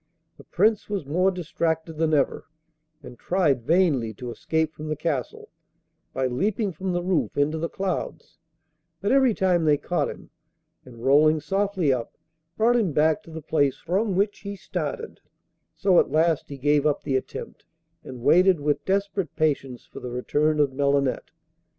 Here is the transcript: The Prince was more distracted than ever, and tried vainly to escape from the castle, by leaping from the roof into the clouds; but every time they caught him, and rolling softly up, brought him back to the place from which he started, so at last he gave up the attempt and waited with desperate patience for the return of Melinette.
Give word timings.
The 0.37 0.43
Prince 0.43 0.89
was 0.89 1.05
more 1.05 1.29
distracted 1.29 1.97
than 1.99 2.11
ever, 2.11 2.45
and 3.03 3.19
tried 3.19 3.61
vainly 3.61 4.15
to 4.15 4.31
escape 4.31 4.73
from 4.73 4.87
the 4.87 4.95
castle, 4.95 5.49
by 6.11 6.25
leaping 6.25 6.71
from 6.73 6.91
the 6.91 7.03
roof 7.03 7.37
into 7.37 7.59
the 7.59 7.69
clouds; 7.69 8.39
but 8.99 9.11
every 9.11 9.35
time 9.35 9.63
they 9.63 9.77
caught 9.77 10.09
him, 10.09 10.31
and 10.85 11.05
rolling 11.05 11.39
softly 11.39 11.93
up, 11.93 12.17
brought 12.57 12.77
him 12.77 12.93
back 12.93 13.21
to 13.21 13.29
the 13.29 13.43
place 13.43 13.77
from 13.77 14.15
which 14.15 14.39
he 14.39 14.55
started, 14.55 15.19
so 15.75 15.99
at 15.99 16.09
last 16.09 16.49
he 16.49 16.57
gave 16.57 16.87
up 16.87 17.03
the 17.03 17.15
attempt 17.15 17.65
and 18.03 18.23
waited 18.23 18.59
with 18.59 18.83
desperate 18.85 19.35
patience 19.35 19.85
for 19.85 19.99
the 19.99 20.09
return 20.09 20.59
of 20.59 20.73
Melinette. 20.73 21.29